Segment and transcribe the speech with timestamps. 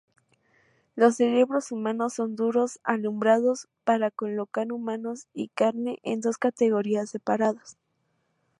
[0.95, 7.77] Los cerebros humanos son duros-alambrados para colocar humanos y carne en dos categorías separadas.